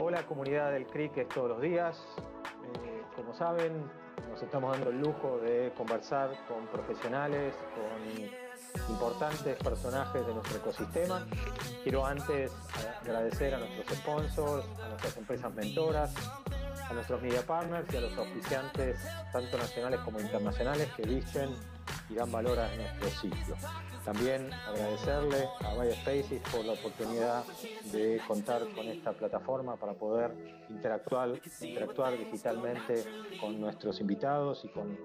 Hola 0.00 0.24
comunidad 0.26 0.70
del 0.70 0.86
CRIC 0.86 1.18
es 1.18 1.28
todos 1.28 1.48
los 1.48 1.60
días. 1.60 1.98
Eh, 2.72 3.02
como 3.16 3.34
saben, 3.34 3.82
nos 4.30 4.40
estamos 4.40 4.70
dando 4.70 4.90
el 4.90 5.00
lujo 5.00 5.38
de 5.38 5.72
conversar 5.76 6.30
con 6.46 6.68
profesionales, 6.68 7.52
con 7.74 8.94
importantes 8.94 9.56
personajes 9.56 10.24
de 10.24 10.34
nuestro 10.34 10.58
ecosistema. 10.58 11.26
Quiero 11.82 12.06
antes 12.06 12.52
agradecer 13.02 13.56
a 13.56 13.58
nuestros 13.58 13.98
sponsors, 13.98 14.66
a 14.84 14.88
nuestras 14.88 15.16
empresas 15.16 15.52
mentoras, 15.54 16.14
a 16.88 16.92
nuestros 16.94 17.20
media 17.20 17.42
partners 17.42 17.92
y 17.92 17.96
a 17.96 18.00
los 18.02 18.16
auspiciantes, 18.16 19.00
tanto 19.32 19.58
nacionales 19.58 19.98
como 20.00 20.20
internacionales, 20.20 20.88
que 20.96 21.02
dicen 21.02 21.50
y 22.08 22.14
dan 22.14 22.30
valor 22.30 22.58
a 22.58 22.74
nuestro 22.74 23.10
sitio. 23.10 23.56
También 24.04 24.50
agradecerle 24.52 25.48
a 25.60 25.74
Vaya 25.74 25.94
Spaces 25.94 26.40
por 26.50 26.64
la 26.64 26.72
oportunidad 26.72 27.44
de 27.92 28.20
contar 28.26 28.66
con 28.74 28.86
esta 28.88 29.12
plataforma 29.12 29.76
para 29.76 29.94
poder 29.94 30.32
interactuar, 30.70 31.40
interactuar 31.60 32.16
digitalmente 32.16 33.04
con 33.40 33.60
nuestros 33.60 34.00
invitados 34.00 34.64
y 34.64 34.68
con 34.68 34.96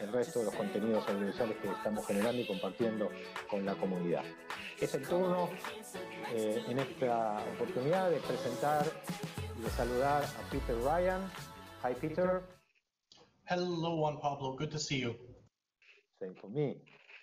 el 0.00 0.12
resto 0.12 0.40
de 0.40 0.46
los 0.46 0.54
contenidos 0.54 1.08
audiovisuales 1.08 1.56
que 1.58 1.70
estamos 1.70 2.04
generando 2.06 2.42
y 2.42 2.46
compartiendo 2.46 3.08
con 3.48 3.64
la 3.64 3.74
comunidad. 3.76 4.24
Es 4.80 4.94
el 4.94 5.06
turno 5.06 5.48
eh, 6.34 6.64
en 6.66 6.78
esta 6.80 7.38
oportunidad 7.54 8.10
de 8.10 8.18
presentar 8.18 8.84
y 9.56 9.62
de 9.62 9.70
saludar 9.70 10.24
a 10.24 10.50
Peter 10.50 10.76
Ryan. 10.82 11.30
Hi 11.84 11.94
Peter. 12.00 12.42
Hello 13.44 13.96
Juan 13.98 14.18
Pablo, 14.20 14.56
good 14.56 14.70
to 14.70 14.78
see 14.78 15.00
you. 15.00 15.31
Same 16.22 16.34
for 16.40 16.48
me. 16.48 16.76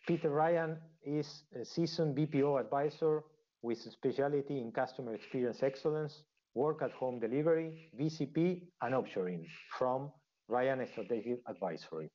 Peter 0.05 0.30
Ryan 0.30 0.77
is 1.05 1.44
a 1.55 1.63
seasoned 1.63 2.17
BPO 2.17 2.59
advisor 2.59 3.23
with 3.62 3.80
specialty 3.80 4.59
in 4.59 4.71
customer 4.73 5.13
experience 5.13 5.63
excellence, 5.63 6.23
work 6.53 6.81
at 6.81 6.91
home 6.91 7.17
delivery, 7.20 7.91
BCP, 7.98 8.63
and 8.81 8.93
offshoring 8.93 9.45
from 9.77 10.12
Ryan 10.49 10.85
Strategic 10.91 11.40
Advisory. 11.48 12.10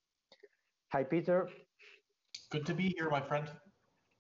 Hi, 0.93 1.05
Peter. 1.05 1.49
Good 2.51 2.67
to 2.67 2.75
be 2.75 2.93
here, 2.97 3.09
my 3.09 3.23
friend. 3.23 3.49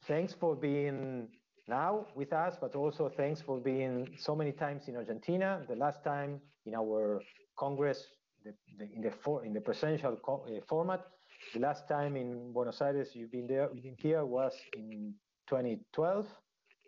Thanks 0.06 0.32
for 0.32 0.56
being 0.56 1.28
now 1.68 2.06
with 2.14 2.32
us, 2.32 2.56
but 2.58 2.74
also 2.74 3.10
thanks 3.14 3.42
for 3.42 3.58
being 3.58 4.08
so 4.18 4.34
many 4.34 4.52
times 4.52 4.88
in 4.88 4.96
Argentina. 4.96 5.60
The 5.68 5.76
last 5.76 6.02
time 6.02 6.40
in 6.64 6.74
our 6.74 7.20
Congress, 7.58 8.06
the, 8.42 8.54
the, 8.78 8.84
in 8.94 9.02
the 9.02 9.10
for, 9.10 9.44
in 9.44 9.52
the 9.52 9.60
presidential 9.60 10.16
co- 10.16 10.46
uh, 10.48 10.60
format, 10.66 11.04
the 11.52 11.60
last 11.60 11.88
time 11.88 12.16
in 12.16 12.52
Buenos 12.52 12.80
Aires 12.80 13.10
you've 13.14 13.32
been 13.32 13.46
there, 13.46 13.68
you've 13.72 13.84
been 13.84 13.96
here 13.98 14.24
was 14.24 14.54
in 14.76 15.14
2012. 15.48 16.26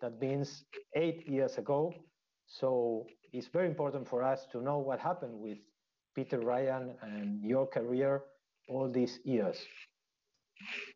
That 0.00 0.20
means 0.20 0.64
eight 0.94 1.28
years 1.28 1.58
ago. 1.58 1.92
So 2.46 3.06
it's 3.32 3.48
very 3.48 3.66
important 3.66 4.08
for 4.08 4.22
us 4.22 4.46
to 4.52 4.62
know 4.62 4.78
what 4.78 5.00
happened 5.00 5.38
with 5.38 5.58
Peter 6.14 6.40
Ryan 6.40 6.94
and 7.02 7.42
your 7.42 7.66
career 7.66 8.22
all 8.68 8.88
these 8.90 9.20
years. 9.24 9.58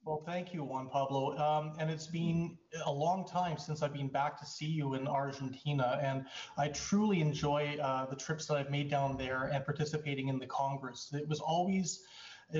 Well, 0.04 0.22
thank 0.24 0.54
you, 0.54 0.64
Juan 0.64 0.88
Pablo. 0.88 1.36
Um, 1.36 1.74
and 1.78 1.90
it's 1.90 2.06
been 2.06 2.56
a 2.86 2.92
long 2.92 3.26
time 3.26 3.58
since 3.58 3.82
I've 3.82 3.92
been 3.92 4.08
back 4.08 4.38
to 4.40 4.46
see 4.46 4.66
you 4.66 4.94
in 4.94 5.06
Argentina, 5.06 5.98
and 6.02 6.24
I 6.56 6.68
truly 6.68 7.20
enjoy 7.20 7.76
uh, 7.82 8.06
the 8.06 8.16
trips 8.16 8.46
that 8.46 8.56
I've 8.56 8.70
made 8.70 8.90
down 8.90 9.18
there 9.18 9.50
and 9.52 9.64
participating 9.64 10.28
in 10.28 10.38
the 10.38 10.46
Congress. 10.46 11.12
It 11.12 11.28
was 11.28 11.40
always 11.40 12.02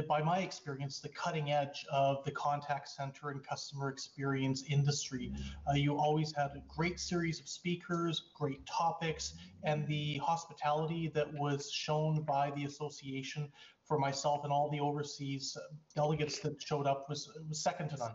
by 0.09 0.23
my 0.23 0.39
experience, 0.39 1.01
the 1.01 1.09
cutting 1.11 1.51
edge 1.51 1.85
of 1.93 2.25
the 2.25 2.31
contact 2.31 2.89
center 2.89 3.31
and 3.31 3.45
customer 3.47 3.89
experience 3.89 4.65
industry. 4.69 5.33
Uh, 5.69 5.75
you 5.75 5.97
always 5.97 6.33
had 6.35 6.51
a 6.57 6.63
great 6.69 7.01
series 7.01 7.41
of 7.41 7.49
speakers, 7.49 8.31
great 8.35 8.65
topics, 8.67 9.35
and 9.65 9.87
the 9.87 10.19
hospitality 10.19 11.11
that 11.15 11.33
was 11.35 11.71
shown 11.71 12.23
by 12.23 12.51
the 12.53 12.65
association 12.65 13.51
for 13.87 13.99
myself 13.99 14.45
and 14.45 14.53
all 14.53 14.71
the 14.71 14.81
overseas 14.81 15.57
delegates 15.97 16.39
that 16.41 16.61
showed 16.63 16.87
up 16.87 17.09
was, 17.09 17.29
was 17.49 17.63
second 17.63 17.89
to 17.91 17.97
none. 17.97 18.15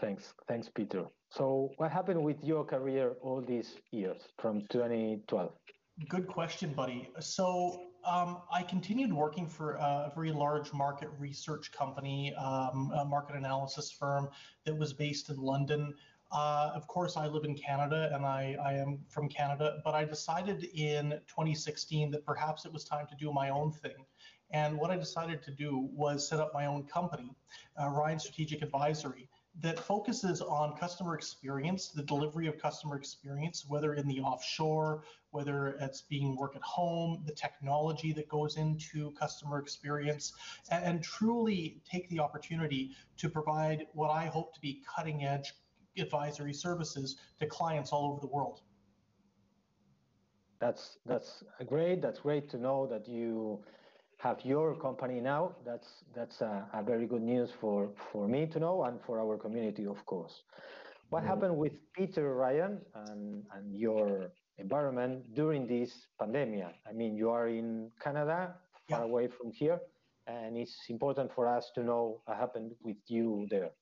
Thanks, 0.00 0.34
thanks, 0.48 0.68
Peter. 0.68 1.04
So, 1.30 1.70
what 1.76 1.90
happened 1.90 2.22
with 2.22 2.42
your 2.42 2.64
career 2.64 3.14
all 3.20 3.40
these 3.40 3.76
years 3.90 4.22
from 4.38 4.62
2012? 4.70 5.52
Good 6.08 6.26
question, 6.26 6.72
buddy. 6.72 7.10
So 7.20 7.80
um, 8.06 8.38
I 8.52 8.62
continued 8.62 9.12
working 9.12 9.48
for 9.48 9.74
a 9.74 10.12
very 10.14 10.32
large 10.32 10.72
market 10.72 11.08
research 11.18 11.72
company, 11.72 12.34
um, 12.34 12.92
a 12.94 13.04
market 13.04 13.36
analysis 13.36 13.90
firm 13.90 14.28
that 14.64 14.76
was 14.76 14.92
based 14.92 15.30
in 15.30 15.36
London. 15.36 15.94
Uh, 16.32 16.70
of 16.74 16.86
course, 16.86 17.16
I 17.16 17.26
live 17.26 17.44
in 17.44 17.54
Canada 17.54 18.10
and 18.12 18.24
I, 18.24 18.56
I, 18.62 18.72
am 18.74 18.98
from 19.08 19.28
Canada, 19.28 19.80
but 19.84 19.94
I 19.94 20.04
decided 20.04 20.64
in 20.74 21.10
2016 21.28 22.10
that 22.10 22.24
perhaps 22.24 22.64
it 22.64 22.72
was 22.72 22.84
time 22.84 23.06
to 23.06 23.14
do 23.16 23.32
my 23.32 23.50
own 23.50 23.70
thing. 23.70 24.04
And 24.50 24.76
what 24.76 24.90
I 24.90 24.96
decided 24.96 25.42
to 25.44 25.50
do 25.50 25.88
was 25.92 26.28
set 26.28 26.40
up 26.40 26.52
my 26.52 26.66
own 26.66 26.84
company, 26.84 27.30
uh, 27.80 27.88
Ryan 27.88 28.18
Strategic 28.18 28.62
Advisory 28.62 29.28
that 29.60 29.78
focuses 29.78 30.40
on 30.40 30.76
customer 30.76 31.14
experience, 31.14 31.88
the 31.88 32.02
delivery 32.02 32.48
of 32.48 32.58
customer 32.58 32.96
experience, 32.96 33.64
whether 33.68 33.94
in 33.94 34.06
the 34.08 34.20
offshore, 34.20 35.04
whether 35.30 35.76
it's 35.80 36.02
being 36.02 36.36
work 36.36 36.56
at 36.56 36.62
home, 36.62 37.22
the 37.24 37.32
technology 37.32 38.12
that 38.12 38.28
goes 38.28 38.56
into 38.56 39.12
customer 39.12 39.58
experience, 39.58 40.32
and, 40.70 40.84
and 40.84 41.04
truly 41.04 41.80
take 41.88 42.08
the 42.08 42.18
opportunity 42.18 42.90
to 43.16 43.28
provide 43.28 43.86
what 43.92 44.10
I 44.10 44.26
hope 44.26 44.54
to 44.54 44.60
be 44.60 44.82
cutting 44.94 45.24
edge 45.24 45.54
advisory 45.96 46.52
services 46.52 47.16
to 47.38 47.46
clients 47.46 47.92
all 47.92 48.10
over 48.10 48.20
the 48.20 48.26
world. 48.26 48.60
That's 50.58 50.98
that's 51.06 51.44
great. 51.66 52.00
That's 52.00 52.20
great 52.20 52.48
to 52.50 52.58
know 52.58 52.86
that 52.86 53.06
you 53.06 53.62
have 54.24 54.38
your 54.42 54.74
company 54.74 55.20
now. 55.20 55.52
That's 55.66 55.90
that's 56.16 56.40
a, 56.40 56.66
a, 56.72 56.82
very 56.82 57.06
good 57.06 57.22
news 57.22 57.50
for 57.60 57.90
for 58.10 58.26
me 58.26 58.46
to 58.46 58.58
know 58.58 58.84
and 58.84 58.98
for 59.06 59.20
our 59.20 59.36
community, 59.36 59.84
of 59.86 60.00
course. 60.06 60.34
What 61.10 61.20
mm-hmm. 61.20 61.28
happened 61.28 61.56
with 61.58 61.74
Peter 61.92 62.34
Ryan 62.34 62.80
and 63.06 63.44
and 63.54 63.64
your 63.76 64.32
environment 64.56 65.34
during 65.34 65.66
this 65.66 65.90
pandemic? 66.18 66.74
I 66.88 66.92
mean, 66.92 67.12
you 67.20 67.28
are 67.36 67.48
in 67.48 67.90
Canada, 68.02 68.54
far 68.88 69.00
yeah. 69.00 69.10
away 69.10 69.28
from 69.28 69.52
here, 69.52 69.78
and 70.26 70.56
it's 70.56 70.78
important 70.88 71.28
for 71.36 71.44
us 71.46 71.70
to 71.74 71.80
know 71.84 72.22
what 72.24 72.38
happened 72.38 72.72
with 72.82 73.00
you 73.06 73.46
there. 73.50 73.72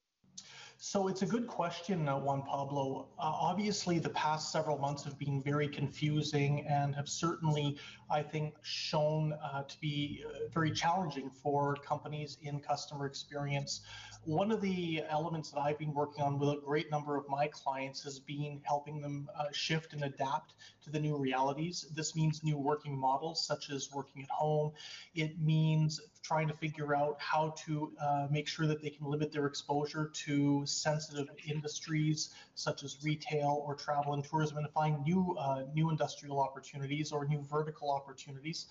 So 0.84 1.06
it's 1.06 1.22
a 1.22 1.26
good 1.26 1.46
question, 1.46 2.08
uh, 2.08 2.18
Juan 2.18 2.42
Pablo. 2.42 3.06
Uh, 3.16 3.22
obviously, 3.22 4.00
the 4.00 4.10
past 4.10 4.50
several 4.50 4.78
months 4.78 5.04
have 5.04 5.16
been 5.16 5.40
very 5.40 5.68
confusing 5.68 6.66
and 6.66 6.92
have 6.96 7.08
certainly, 7.08 7.78
I 8.10 8.20
think, 8.24 8.56
shown 8.62 9.32
uh, 9.34 9.62
to 9.62 9.78
be 9.78 10.24
uh, 10.26 10.48
very 10.52 10.72
challenging 10.72 11.30
for 11.30 11.76
companies 11.76 12.36
in 12.42 12.58
customer 12.58 13.06
experience. 13.06 13.82
One 14.24 14.50
of 14.50 14.60
the 14.60 15.04
elements 15.08 15.52
that 15.52 15.60
I've 15.60 15.78
been 15.78 15.94
working 15.94 16.24
on 16.24 16.36
with 16.36 16.48
a 16.48 16.60
great 16.60 16.90
number 16.90 17.16
of 17.16 17.28
my 17.28 17.46
clients 17.46 18.02
has 18.02 18.18
been 18.18 18.60
helping 18.64 19.00
them 19.00 19.28
uh, 19.38 19.44
shift 19.52 19.92
and 19.92 20.02
adapt 20.02 20.54
to 20.82 20.90
the 20.90 20.98
new 20.98 21.16
realities. 21.16 21.86
This 21.94 22.16
means 22.16 22.42
new 22.42 22.58
working 22.58 22.98
models, 22.98 23.46
such 23.46 23.70
as 23.70 23.92
working 23.92 24.24
at 24.24 24.30
home. 24.30 24.72
It 25.14 25.40
means 25.40 26.00
trying 26.22 26.48
to 26.48 26.54
figure 26.54 26.94
out 26.94 27.16
how 27.20 27.54
to 27.66 27.92
uh, 28.00 28.26
make 28.30 28.46
sure 28.46 28.66
that 28.66 28.80
they 28.80 28.90
can 28.90 29.06
limit 29.06 29.32
their 29.32 29.46
exposure 29.46 30.10
to 30.14 30.64
sensitive 30.64 31.28
industries 31.46 32.30
such 32.54 32.84
as 32.84 32.98
retail 33.02 33.62
or 33.66 33.74
travel 33.74 34.14
and 34.14 34.24
tourism 34.24 34.58
and 34.58 34.68
find 34.70 35.02
new 35.04 35.36
uh, 35.38 35.64
new 35.74 35.90
industrial 35.90 36.40
opportunities 36.40 37.12
or 37.12 37.26
new 37.26 37.42
vertical 37.50 37.90
opportunities. 37.90 38.66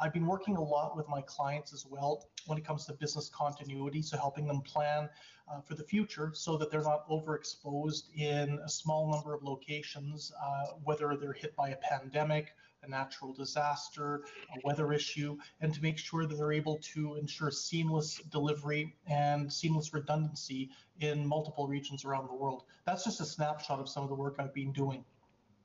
I've 0.00 0.12
been 0.12 0.26
working 0.26 0.56
a 0.56 0.62
lot 0.62 0.96
with 0.96 1.08
my 1.08 1.22
clients 1.22 1.72
as 1.72 1.86
well 1.88 2.28
when 2.46 2.58
it 2.58 2.64
comes 2.64 2.86
to 2.86 2.92
business 2.92 3.28
continuity, 3.28 4.02
so 4.02 4.16
helping 4.16 4.46
them 4.46 4.60
plan 4.60 5.08
uh, 5.48 5.60
for 5.60 5.74
the 5.74 5.84
future 5.84 6.30
so 6.34 6.56
that 6.56 6.70
they're 6.70 6.82
not 6.82 7.08
overexposed 7.08 8.14
in 8.14 8.58
a 8.64 8.68
small 8.68 9.10
number 9.10 9.34
of 9.34 9.42
locations, 9.42 10.32
uh, 10.42 10.66
whether 10.84 11.16
they're 11.16 11.32
hit 11.32 11.54
by 11.56 11.70
a 11.70 11.76
pandemic, 11.76 12.54
a 12.82 12.88
natural 12.88 13.32
disaster, 13.32 14.24
a 14.54 14.60
weather 14.64 14.92
issue, 14.92 15.36
and 15.60 15.74
to 15.74 15.82
make 15.82 15.98
sure 15.98 16.26
that 16.26 16.36
they're 16.36 16.52
able 16.52 16.78
to 16.78 17.16
ensure 17.16 17.50
seamless 17.50 18.20
delivery 18.30 18.94
and 19.06 19.52
seamless 19.52 19.92
redundancy 19.92 20.70
in 21.00 21.26
multiple 21.26 21.66
regions 21.66 22.04
around 22.04 22.28
the 22.28 22.34
world. 22.34 22.64
That's 22.86 23.04
just 23.04 23.20
a 23.20 23.24
snapshot 23.24 23.80
of 23.80 23.88
some 23.88 24.02
of 24.02 24.08
the 24.08 24.14
work 24.14 24.36
I've 24.38 24.54
been 24.54 24.72
doing. 24.72 25.04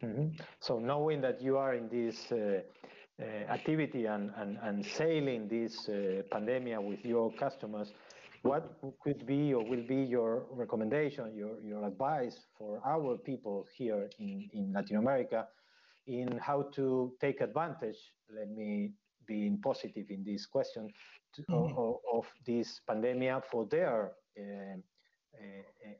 Mm-hmm. 0.03 0.41
So 0.59 0.79
knowing 0.79 1.21
that 1.21 1.41
you 1.41 1.57
are 1.57 1.75
in 1.75 1.87
this 1.89 2.31
uh, 2.31 2.61
activity 3.49 4.05
and, 4.05 4.31
and, 4.37 4.57
and 4.61 4.85
sailing 4.85 5.47
this 5.47 5.87
uh, 5.89 6.21
pandemic 6.31 6.79
with 6.81 7.03
your 7.05 7.31
customers, 7.33 7.93
what 8.43 8.77
could 9.01 9.25
be 9.25 9.53
or 9.53 9.63
will 9.63 9.85
be 9.87 10.03
your 10.03 10.45
recommendation, 10.51 11.33
your, 11.35 11.59
your 11.63 11.85
advice 11.85 12.45
for 12.57 12.81
our 12.85 13.17
people 13.17 13.67
here 13.75 14.09
in, 14.19 14.49
in 14.53 14.73
Latin 14.73 14.97
America 14.97 15.45
in 16.07 16.37
how 16.39 16.63
to 16.73 17.13
take 17.21 17.41
advantage, 17.41 17.97
let 18.35 18.49
me 18.49 18.91
be 19.27 19.55
positive 19.63 20.07
in 20.09 20.23
this 20.23 20.45
question, 20.45 20.89
to, 21.35 21.41
mm-hmm. 21.43 21.77
of, 21.77 21.95
of, 22.13 22.25
this 22.45 22.81
pandemic 22.87 23.43
for 23.51 23.65
their 23.67 24.11
uh, 24.37 24.41
uh, 24.41 24.77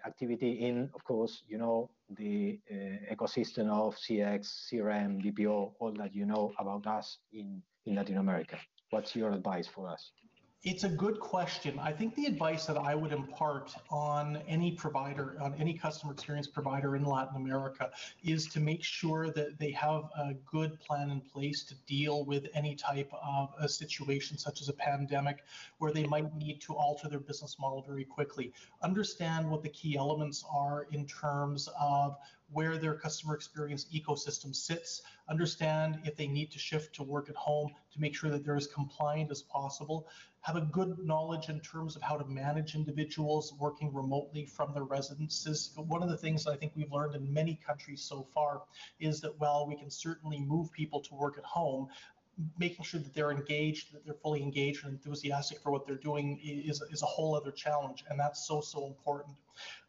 activity 0.06 0.52
in, 0.52 0.90
of 0.94 1.04
course, 1.04 1.44
you 1.48 1.58
know, 1.58 1.90
the 2.18 2.60
uh, 2.72 3.14
ecosystem 3.14 3.70
of 3.70 3.96
CX, 3.96 4.70
CRM, 4.72 5.24
BPO, 5.24 5.74
all 5.80 5.94
that 5.94 6.14
you 6.14 6.26
know 6.26 6.54
about 6.60 6.88
us 6.88 7.18
in 7.34 7.62
Latin 7.86 8.18
America. 8.18 8.58
What's 8.90 9.16
your 9.16 9.32
advice 9.32 9.68
for 9.68 9.88
us? 9.88 10.12
It's 10.64 10.84
a 10.84 10.90
good 10.90 11.20
question. 11.20 11.80
I 11.80 11.92
think 11.92 12.14
the 12.14 12.28
advice 12.28 12.68
that 12.68 12.78
I 12.78 12.94
would 12.94 13.12
impart 13.12 13.74
on 13.90 14.38
any 14.48 14.74
provider, 14.74 15.36
on 15.42 15.56
any 15.56 15.74
customer 15.74 16.14
experience 16.14 16.46
provider 16.46 16.96
in 16.96 17.04
Latin 17.04 17.36
America, 17.36 17.90
is 18.24 18.46
to 18.50 18.60
make 18.60 18.84
sure 18.84 19.32
that 19.32 19.58
they 19.58 19.72
have 19.72 20.04
a 20.16 20.36
good 20.46 20.80
plan 20.80 21.10
in 21.10 21.20
place 21.20 21.64
to 21.64 21.76
deal 21.88 22.26
with 22.26 22.46
any 22.54 22.76
type 22.76 23.12
of 23.12 23.50
a 23.60 23.68
situation, 23.68 24.38
such 24.38 24.62
as 24.62 24.70
a 24.70 24.74
pandemic, 24.74 25.44
where 25.80 25.92
they 25.92 26.06
might 26.06 26.32
need 26.36 26.62
to 26.62 26.76
alter 26.76 27.10
their 27.10 27.20
business 27.20 27.58
model 27.60 27.82
very 27.82 28.06
quickly. 28.06 28.54
Understand 28.84 29.50
what 29.50 29.64
the 29.64 29.70
key 29.70 29.98
elements 29.98 30.46
are 30.48 30.86
in 30.92 31.08
terms 31.08 31.70
of 31.80 32.18
where 32.54 32.78
their 32.78 32.96
customer 32.96 33.34
experience 33.34 33.86
ecosystem 33.94 34.56
sits, 34.56 35.02
understand 35.30 36.00
if 36.04 36.16
they 36.16 36.28
need 36.28 36.52
to 36.52 36.60
shift 36.60 36.94
to 36.96 37.04
work 37.04 37.30
at 37.30 37.36
home 37.36 37.72
to 37.94 38.00
make 38.00 38.16
sure 38.16 38.30
that 38.30 38.44
they're 38.44 38.56
as 38.56 38.68
compliant 38.68 39.32
as 39.32 39.42
possible, 39.44 40.08
have 40.42 40.56
a 40.56 40.62
good 40.62 40.98
knowledge 41.00 41.50
in 41.50 41.60
terms 41.62 41.96
of 41.96 42.02
how 42.02 42.18
to 42.18 42.26
manage 42.26 42.76
individuals 42.76 43.54
working 43.60 43.94
remotely 43.94 44.46
from 44.46 44.74
their 44.74 44.84
residences. 44.84 45.72
One 45.76 46.02
of 46.02 46.10
the 46.10 46.18
things 46.18 46.48
I 46.48 46.58
think 46.58 46.74
we've 46.76 46.92
learned 46.92 47.16
in 47.16 47.32
many 47.32 47.60
countries 47.66 48.02
so 48.02 48.28
far 48.34 48.64
is 49.00 49.22
that 49.22 49.40
while 49.40 49.68
we 49.68 49.76
can 49.76 49.90
certainly 49.90 50.40
move 50.40 50.72
people 50.72 51.00
to 51.02 51.16
work 51.16 51.38
at 51.38 51.46
home, 51.46 51.88
making 52.58 52.84
sure 52.84 53.00
that 53.00 53.14
they're 53.14 53.32
engaged, 53.32 53.94
that 53.94 54.04
they're 54.04 54.16
fully 54.16 54.42
engaged 54.42 54.84
and 54.84 54.94
enthusiastic 54.94 55.60
for 55.60 55.72
what 55.72 55.86
they're 55.86 55.96
doing 55.96 56.40
is, 56.44 56.82
is 56.92 57.04
a 57.04 57.06
whole 57.06 57.36
other 57.36 57.52
challenge. 57.52 58.04
And 58.10 58.20
that's 58.20 58.48
so, 58.48 58.62
so 58.62 58.88
important. 58.88 59.36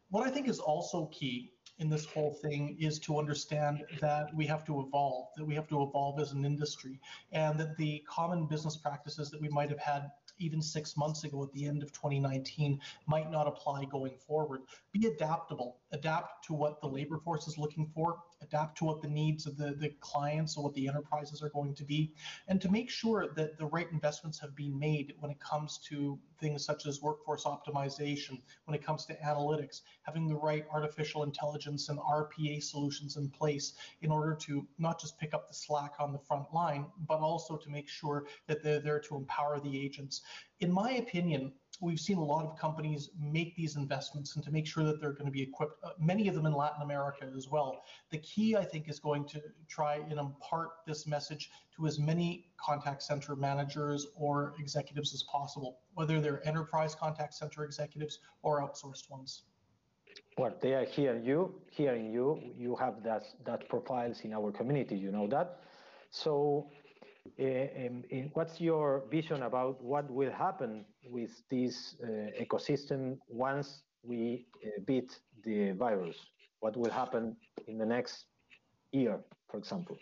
What 0.09 0.27
I 0.27 0.29
think 0.29 0.47
is 0.47 0.59
also 0.59 1.07
key 1.07 1.51
in 1.79 1.89
this 1.89 2.05
whole 2.05 2.33
thing 2.41 2.77
is 2.79 2.99
to 2.99 3.17
understand 3.17 3.83
that 3.99 4.33
we 4.35 4.45
have 4.45 4.63
to 4.65 4.81
evolve, 4.81 5.27
that 5.35 5.45
we 5.45 5.55
have 5.55 5.67
to 5.67 5.81
evolve 5.81 6.19
as 6.19 6.31
an 6.31 6.45
industry, 6.45 6.99
and 7.31 7.59
that 7.59 7.75
the 7.77 8.03
common 8.07 8.45
business 8.45 8.77
practices 8.77 9.29
that 9.31 9.41
we 9.41 9.49
might 9.49 9.69
have 9.69 9.79
had 9.79 10.11
even 10.39 10.61
six 10.61 10.97
months 10.97 11.23
ago 11.23 11.43
at 11.43 11.51
the 11.53 11.65
end 11.65 11.83
of 11.83 11.91
2019 11.91 12.79
might 13.07 13.31
not 13.31 13.47
apply 13.47 13.85
going 13.85 14.17
forward. 14.17 14.61
Be 14.91 15.07
adaptable, 15.07 15.77
adapt 15.91 16.45
to 16.45 16.53
what 16.53 16.81
the 16.81 16.87
labor 16.87 17.17
force 17.17 17.47
is 17.47 17.57
looking 17.57 17.89
for, 17.93 18.17
adapt 18.43 18.77
to 18.77 18.85
what 18.85 19.01
the 19.01 19.07
needs 19.07 19.45
of 19.45 19.57
the, 19.57 19.73
the 19.73 19.89
clients 19.99 20.57
or 20.57 20.63
what 20.63 20.73
the 20.73 20.87
enterprises 20.87 21.41
are 21.41 21.49
going 21.49 21.73
to 21.75 21.83
be, 21.83 22.13
and 22.47 22.61
to 22.61 22.69
make 22.69 22.89
sure 22.89 23.27
that 23.35 23.57
the 23.57 23.65
right 23.65 23.91
investments 23.91 24.39
have 24.39 24.55
been 24.55 24.77
made 24.77 25.13
when 25.19 25.31
it 25.31 25.39
comes 25.39 25.79
to 25.89 26.19
things 26.39 26.65
such 26.65 26.85
as 26.85 27.01
workforce 27.01 27.45
optimization, 27.45 28.41
when 28.65 28.75
it 28.75 28.83
comes 28.83 29.05
to 29.05 29.15
analytics, 29.25 29.81
having 30.01 30.27
the 30.27 30.35
right 30.35 30.65
artificial 30.71 31.23
intelligence 31.23 31.89
and 31.89 31.99
RPA 31.99 32.61
solutions 32.61 33.15
in 33.15 33.29
place 33.29 33.73
in 34.01 34.11
order 34.11 34.35
to 34.35 34.67
not 34.77 34.99
just 34.99 35.17
pick 35.17 35.33
up 35.33 35.47
the 35.47 35.53
slack 35.53 35.93
on 35.99 36.11
the 36.11 36.19
front 36.19 36.53
line, 36.53 36.85
but 37.07 37.19
also 37.19 37.55
to 37.55 37.69
make 37.69 37.87
sure 37.87 38.25
that 38.47 38.61
they're 38.63 38.79
there 38.79 38.99
to 38.99 39.15
empower 39.15 39.59
the 39.59 39.81
agents. 39.81 40.21
In 40.63 40.71
my 40.71 40.91
opinion, 40.91 41.51
we've 41.81 41.99
seen 41.99 42.15
a 42.15 42.23
lot 42.23 42.45
of 42.45 42.57
companies 42.57 43.09
make 43.19 43.53
these 43.57 43.75
investments 43.75 44.37
and 44.37 44.45
to 44.45 44.49
make 44.49 44.65
sure 44.65 44.85
that 44.85 45.01
they're 45.01 45.11
going 45.11 45.25
to 45.25 45.37
be 45.39 45.41
equipped, 45.41 45.73
uh, 45.83 45.89
many 45.99 46.29
of 46.29 46.35
them 46.35 46.45
in 46.45 46.53
Latin 46.53 46.81
America 46.81 47.29
as 47.35 47.49
well. 47.49 47.83
The 48.11 48.19
key, 48.19 48.55
I 48.55 48.63
think, 48.63 48.87
is 48.87 48.97
going 48.97 49.25
to 49.33 49.41
try 49.67 49.95
and 49.95 50.17
impart 50.17 50.69
this 50.87 51.05
message 51.05 51.51
to 51.75 51.85
as 51.85 51.99
many 51.99 52.45
contact 52.55 53.03
center 53.03 53.35
managers 53.35 54.07
or 54.15 54.55
executives 54.57 55.13
as 55.13 55.23
possible, 55.23 55.79
whether 55.95 56.21
they're 56.21 56.47
enterprise 56.47 56.95
contact 56.95 57.33
center 57.33 57.65
executives 57.65 58.19
or 58.41 58.61
outsourced 58.61 59.09
ones. 59.09 59.43
Well, 60.37 60.53
they 60.61 60.75
are 60.75 60.85
hearing 60.85 61.25
you, 61.25 61.55
hearing 61.71 62.09
you. 62.13 62.39
You 62.57 62.77
have 62.77 63.03
that 63.03 63.23
that 63.43 63.67
profiles 63.67 64.21
in 64.21 64.31
our 64.31 64.49
community. 64.53 64.95
You 64.95 65.11
know 65.11 65.27
that. 65.27 65.59
So 66.09 66.69
what's 68.33 68.59
your 68.59 69.03
vision 69.09 69.43
about 69.43 69.83
what 69.83 70.09
will 70.11 70.31
happen 70.31 70.85
with 71.09 71.31
this 71.49 71.95
uh, 72.03 72.07
ecosystem 72.41 73.17
once 73.27 73.81
we 74.03 74.45
uh, 74.65 74.69
beat 74.85 75.19
the 75.43 75.71
virus? 75.71 76.17
What 76.59 76.77
will 76.77 76.91
happen 76.91 77.35
in 77.67 77.77
the 77.77 77.85
next 77.85 78.25
year, 78.91 79.19
for 79.49 79.57
example? 79.57 79.97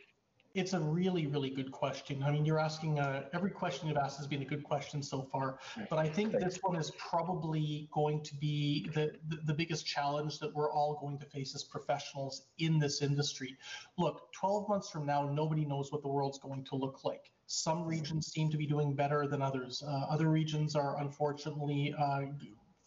It's 0.53 0.73
a 0.73 0.79
really, 0.79 1.27
really 1.27 1.49
good 1.49 1.71
question. 1.71 2.23
I 2.23 2.31
mean, 2.31 2.45
you're 2.45 2.59
asking 2.59 2.99
uh, 2.99 3.23
every 3.31 3.51
question 3.51 3.87
you've 3.87 3.97
asked 3.97 4.17
has 4.17 4.27
been 4.27 4.41
a 4.41 4.45
good 4.45 4.63
question 4.63 5.01
so 5.01 5.21
far, 5.21 5.59
but 5.89 5.97
I 5.97 6.09
think 6.09 6.33
this 6.33 6.59
one 6.61 6.75
is 6.75 6.91
probably 6.97 7.87
going 7.93 8.21
to 8.23 8.35
be 8.35 8.89
the, 8.93 9.13
the, 9.29 9.37
the 9.45 9.53
biggest 9.53 9.85
challenge 9.85 10.39
that 10.39 10.53
we're 10.53 10.69
all 10.69 10.97
going 10.99 11.17
to 11.19 11.25
face 11.25 11.55
as 11.55 11.63
professionals 11.63 12.47
in 12.59 12.79
this 12.79 13.01
industry. 13.01 13.55
Look, 13.97 14.33
12 14.33 14.67
months 14.67 14.89
from 14.89 15.05
now, 15.05 15.23
nobody 15.23 15.63
knows 15.63 15.89
what 15.91 16.01
the 16.01 16.09
world's 16.09 16.39
going 16.39 16.65
to 16.65 16.75
look 16.75 17.05
like. 17.05 17.31
Some 17.47 17.85
regions 17.85 18.27
seem 18.27 18.49
to 18.51 18.57
be 18.57 18.65
doing 18.65 18.93
better 18.93 19.27
than 19.27 19.41
others. 19.41 19.81
Uh, 19.85 20.05
other 20.09 20.29
regions 20.29 20.75
are 20.75 20.99
unfortunately 20.99 21.95
uh, 21.97 22.23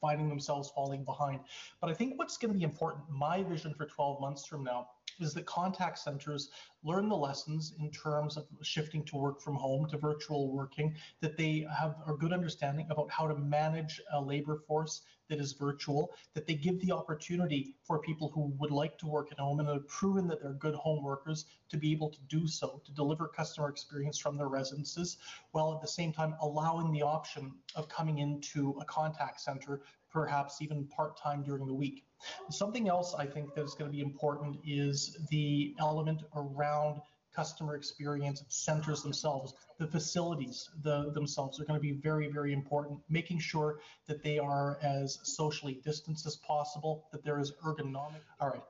finding 0.04 0.28
themselves 0.28 0.70
falling 0.74 1.02
behind. 1.02 1.40
But 1.80 1.88
I 1.88 1.94
think 1.94 2.18
what's 2.18 2.36
going 2.36 2.52
to 2.52 2.58
be 2.58 2.64
important, 2.64 3.04
my 3.08 3.42
vision 3.42 3.72
for 3.72 3.86
12 3.86 4.20
months 4.20 4.44
from 4.44 4.62
now, 4.62 4.88
is 5.20 5.34
that 5.34 5.46
contact 5.46 5.98
centers 5.98 6.50
learn 6.82 7.08
the 7.08 7.16
lessons 7.16 7.74
in 7.80 7.90
terms 7.90 8.36
of 8.36 8.46
shifting 8.62 9.04
to 9.04 9.16
work 9.16 9.40
from 9.40 9.54
home 9.54 9.88
to 9.88 9.96
virtual 9.96 10.52
working, 10.52 10.94
that 11.20 11.36
they 11.36 11.66
have 11.76 11.96
a 12.06 12.12
good 12.14 12.32
understanding 12.32 12.86
about 12.90 13.10
how 13.10 13.26
to 13.26 13.34
manage 13.34 14.00
a 14.12 14.20
labor 14.20 14.56
force 14.66 15.02
that 15.28 15.40
is 15.40 15.52
virtual, 15.54 16.12
that 16.34 16.46
they 16.46 16.54
give 16.54 16.78
the 16.80 16.92
opportunity 16.92 17.74
for 17.82 17.98
people 18.00 18.30
who 18.34 18.52
would 18.58 18.70
like 18.70 18.98
to 18.98 19.06
work 19.06 19.32
at 19.32 19.38
home 19.38 19.60
and 19.60 19.68
have 19.68 19.88
proven 19.88 20.28
that 20.28 20.42
they're 20.42 20.52
good 20.52 20.74
home 20.74 21.02
workers 21.02 21.46
to 21.70 21.78
be 21.78 21.92
able 21.92 22.10
to 22.10 22.18
do 22.28 22.46
so, 22.46 22.82
to 22.84 22.92
deliver 22.92 23.26
customer 23.28 23.70
experience 23.70 24.18
from 24.18 24.36
their 24.36 24.48
residences, 24.48 25.16
while 25.52 25.72
at 25.74 25.80
the 25.80 25.88
same 25.88 26.12
time 26.12 26.34
allowing 26.42 26.92
the 26.92 27.02
option 27.02 27.52
of 27.74 27.88
coming 27.88 28.18
into 28.18 28.76
a 28.80 28.84
contact 28.84 29.40
center, 29.40 29.82
perhaps 30.14 30.62
even 30.62 30.86
part-time 30.86 31.42
during 31.42 31.66
the 31.66 31.74
week. 31.74 32.04
Something 32.48 32.88
else 32.88 33.14
I 33.18 33.26
think 33.26 33.54
that 33.54 33.64
is 33.64 33.74
going 33.74 33.90
to 33.90 33.94
be 33.94 34.00
important 34.00 34.58
is 34.64 35.18
the 35.30 35.74
element 35.80 36.22
around 36.36 37.02
customer 37.34 37.74
experience 37.74 38.44
centers 38.48 39.02
themselves. 39.02 39.54
The 39.78 39.88
facilities 39.88 40.70
the, 40.82 41.10
themselves 41.12 41.60
are 41.60 41.64
going 41.64 41.78
to 41.78 41.82
be 41.82 41.92
very, 41.92 42.28
very 42.28 42.52
important, 42.52 43.00
making 43.10 43.40
sure 43.40 43.80
that 44.06 44.22
they 44.22 44.38
are 44.38 44.78
as 44.82 45.18
socially 45.24 45.80
distanced 45.84 46.26
as 46.26 46.36
possible, 46.36 47.08
that 47.10 47.24
there 47.24 47.40
is 47.40 47.52
ergonomic. 47.64 48.22
All 48.40 48.50
right. 48.50 48.62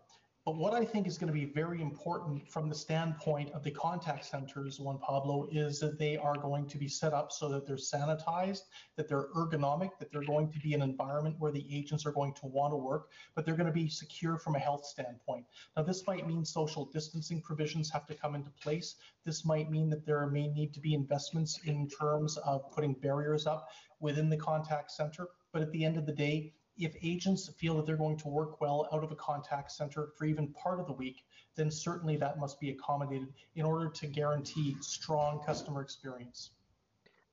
But 0.44 0.56
what 0.56 0.74
I 0.74 0.84
think 0.84 1.06
is 1.06 1.16
going 1.16 1.32
to 1.32 1.38
be 1.38 1.46
very 1.46 1.80
important 1.80 2.46
from 2.50 2.68
the 2.68 2.74
standpoint 2.74 3.50
of 3.52 3.64
the 3.64 3.70
contact 3.70 4.26
centers, 4.26 4.78
Juan 4.78 4.98
Pablo, 4.98 5.48
is 5.50 5.80
that 5.80 5.98
they 5.98 6.18
are 6.18 6.36
going 6.36 6.66
to 6.66 6.76
be 6.76 6.86
set 6.86 7.14
up 7.14 7.32
so 7.32 7.48
that 7.48 7.66
they're 7.66 7.76
sanitized, 7.76 8.64
that 8.96 9.08
they're 9.08 9.28
ergonomic, 9.34 9.96
that 9.98 10.12
they're 10.12 10.20
going 10.20 10.52
to 10.52 10.58
be 10.58 10.74
an 10.74 10.82
environment 10.82 11.36
where 11.38 11.50
the 11.50 11.66
agents 11.74 12.04
are 12.04 12.12
going 12.12 12.34
to 12.34 12.46
want 12.46 12.72
to 12.72 12.76
work, 12.76 13.08
but 13.34 13.46
they're 13.46 13.56
going 13.56 13.68
to 13.68 13.72
be 13.72 13.88
secure 13.88 14.36
from 14.36 14.54
a 14.54 14.58
health 14.58 14.84
standpoint. 14.84 15.46
Now, 15.78 15.82
this 15.82 16.06
might 16.06 16.26
mean 16.26 16.44
social 16.44 16.84
distancing 16.92 17.40
provisions 17.40 17.88
have 17.88 18.04
to 18.08 18.14
come 18.14 18.34
into 18.34 18.50
place. 18.50 18.96
This 19.24 19.46
might 19.46 19.70
mean 19.70 19.88
that 19.88 20.04
there 20.04 20.26
may 20.26 20.48
need 20.48 20.74
to 20.74 20.80
be 20.80 20.92
investments 20.92 21.60
in 21.64 21.88
terms 21.88 22.36
of 22.36 22.70
putting 22.70 22.92
barriers 22.92 23.46
up 23.46 23.70
within 23.98 24.28
the 24.28 24.36
contact 24.36 24.90
center. 24.90 25.28
But 25.54 25.62
at 25.62 25.72
the 25.72 25.86
end 25.86 25.96
of 25.96 26.04
the 26.04 26.12
day, 26.12 26.52
if 26.78 26.96
agents 27.02 27.48
feel 27.58 27.76
that 27.76 27.86
they're 27.86 27.96
going 27.96 28.16
to 28.18 28.28
work 28.28 28.60
well 28.60 28.88
out 28.92 29.04
of 29.04 29.12
a 29.12 29.16
contact 29.16 29.70
center 29.70 30.08
for 30.16 30.24
even 30.24 30.48
part 30.48 30.80
of 30.80 30.86
the 30.86 30.92
week, 30.92 31.24
then 31.56 31.70
certainly 31.70 32.16
that 32.16 32.38
must 32.38 32.58
be 32.58 32.70
accommodated 32.70 33.32
in 33.54 33.64
order 33.64 33.88
to 33.88 34.06
guarantee 34.06 34.76
strong 34.80 35.40
customer 35.44 35.80
experience. 35.80 36.50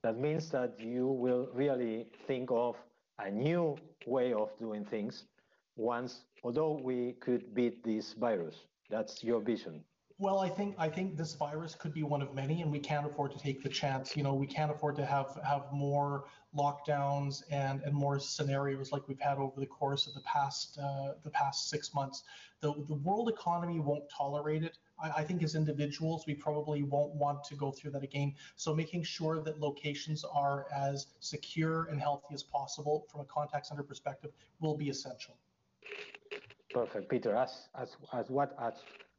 That 0.02 0.18
means 0.18 0.50
that 0.50 0.78
you 0.78 1.06
will 1.06 1.48
really 1.52 2.06
think 2.26 2.50
of 2.50 2.76
a 3.18 3.30
new 3.30 3.76
way 4.06 4.32
of 4.32 4.50
doing 4.58 4.84
things 4.84 5.24
once, 5.76 6.24
although 6.42 6.80
we 6.82 7.12
could 7.20 7.54
beat 7.54 7.84
this 7.84 8.12
virus. 8.14 8.56
That's 8.90 9.22
your 9.22 9.40
vision. 9.40 9.84
Well, 10.22 10.38
I 10.38 10.48
think 10.48 10.76
I 10.78 10.88
think 10.88 11.16
this 11.16 11.34
virus 11.34 11.74
could 11.74 11.92
be 11.92 12.04
one 12.04 12.22
of 12.22 12.32
many, 12.32 12.62
and 12.62 12.70
we 12.70 12.78
can't 12.78 13.04
afford 13.04 13.32
to 13.32 13.40
take 13.40 13.60
the 13.60 13.68
chance. 13.68 14.16
You 14.16 14.22
know, 14.22 14.34
we 14.34 14.46
can't 14.46 14.70
afford 14.70 14.94
to 14.98 15.04
have 15.04 15.36
have 15.44 15.64
more 15.72 16.26
lockdowns 16.56 17.42
and 17.50 17.82
and 17.82 17.92
more 17.92 18.20
scenarios 18.20 18.92
like 18.92 19.08
we've 19.08 19.18
had 19.18 19.38
over 19.38 19.58
the 19.58 19.66
course 19.66 20.06
of 20.06 20.14
the 20.14 20.20
past 20.20 20.78
uh, 20.80 21.14
the 21.24 21.30
past 21.30 21.68
six 21.70 21.92
months. 21.92 22.22
The 22.60 22.72
the 22.86 22.94
world 22.94 23.30
economy 23.30 23.80
won't 23.80 24.04
tolerate 24.16 24.62
it. 24.62 24.78
I, 25.02 25.10
I 25.10 25.24
think 25.24 25.42
as 25.42 25.56
individuals, 25.56 26.22
we 26.24 26.34
probably 26.34 26.84
won't 26.84 27.16
want 27.16 27.42
to 27.42 27.56
go 27.56 27.72
through 27.72 27.90
that 27.90 28.04
again. 28.04 28.36
So 28.54 28.72
making 28.72 29.02
sure 29.02 29.42
that 29.42 29.58
locations 29.58 30.22
are 30.22 30.66
as 30.72 31.08
secure 31.18 31.86
and 31.86 32.00
healthy 32.00 32.32
as 32.32 32.44
possible 32.44 33.08
from 33.10 33.22
a 33.22 33.24
contact 33.24 33.66
center 33.66 33.82
perspective 33.82 34.30
will 34.60 34.76
be 34.76 34.88
essential. 34.88 35.36
Perfect, 36.72 37.08
Peter. 37.08 37.34
As 37.34 37.70
as 37.74 37.96
as 38.12 38.30
what 38.30 38.54
as 38.60 38.74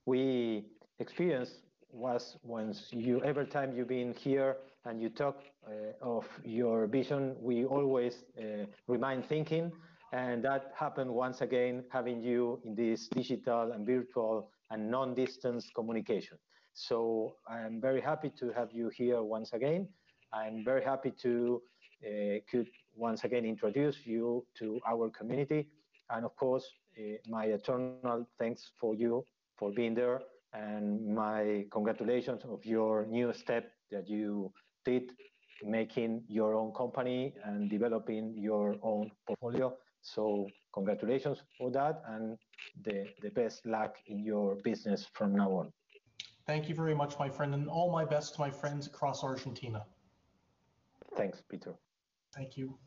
we 0.05 0.65
experience 0.99 1.51
was 1.91 2.37
once 2.43 2.87
you 2.91 3.21
every 3.23 3.45
time 3.45 3.75
you've 3.75 3.87
been 3.87 4.13
here 4.13 4.57
and 4.85 5.01
you 5.01 5.09
talk 5.09 5.37
uh, 5.67 5.71
of 6.01 6.25
your 6.43 6.87
vision, 6.87 7.35
we 7.39 7.65
always 7.65 8.23
uh, 8.39 8.65
remind 8.87 9.25
thinking 9.25 9.71
And 10.13 10.43
that 10.43 10.71
happened 10.75 11.11
once 11.11 11.41
again, 11.41 11.83
having 11.89 12.21
you 12.21 12.61
in 12.63 12.75
this 12.75 13.07
digital 13.07 13.71
and 13.71 13.83
virtual 13.83 14.51
and 14.69 14.91
non-distance 14.91 15.71
communication. 15.75 16.37
So 16.75 17.35
I'm 17.47 17.81
very 17.81 17.99
happy 17.99 18.29
to 18.37 18.51
have 18.51 18.71
you 18.71 18.89
here 18.89 19.23
once 19.23 19.53
again. 19.53 19.87
I'm 20.31 20.63
very 20.63 20.83
happy 20.83 21.11
to 21.23 21.61
uh, 22.05 22.39
could 22.49 22.67
once 22.95 23.23
again 23.23 23.43
introduce 23.43 24.05
you 24.05 24.45
to 24.59 24.79
our 24.87 25.09
community. 25.09 25.69
And 26.11 26.25
of 26.25 26.35
course, 26.35 26.65
uh, 26.95 27.17
my 27.27 27.45
eternal 27.45 28.27
thanks 28.37 28.69
for 28.79 28.93
you 28.93 29.25
for 29.57 29.71
being 29.71 29.95
there 29.95 30.21
and 30.53 31.13
my 31.13 31.65
congratulations 31.71 32.43
of 32.45 32.65
your 32.65 33.05
new 33.07 33.33
step 33.33 33.71
that 33.91 34.07
you 34.07 34.51
did 34.85 35.11
making 35.63 36.23
your 36.27 36.55
own 36.55 36.73
company 36.73 37.33
and 37.45 37.69
developing 37.69 38.33
your 38.37 38.75
own 38.83 39.09
portfolio. 39.25 39.73
So 40.01 40.49
congratulations 40.73 41.41
for 41.57 41.71
that 41.71 42.01
and 42.07 42.37
the, 42.83 43.07
the 43.21 43.29
best 43.29 43.65
luck 43.65 43.95
in 44.07 44.19
your 44.19 44.55
business 44.55 45.07
from 45.13 45.35
now 45.35 45.51
on. 45.51 45.71
Thank 46.45 46.67
you 46.67 46.75
very 46.75 46.93
much, 46.93 47.17
my 47.17 47.29
friend, 47.29 47.53
and 47.53 47.69
all 47.69 47.91
my 47.91 48.03
best 48.03 48.35
to 48.35 48.41
my 48.41 48.49
friends 48.49 48.87
across 48.87 49.23
Argentina. 49.23 49.85
Thanks, 51.15 51.41
Peter. 51.49 51.73
Thank 52.35 52.57
you. 52.57 52.77